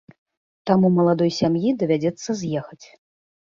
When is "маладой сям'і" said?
0.95-1.75